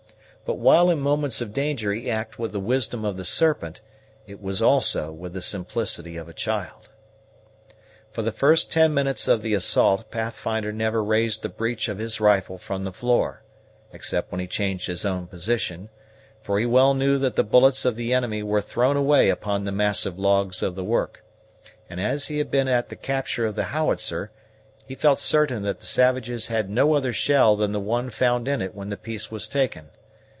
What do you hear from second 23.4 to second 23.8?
of the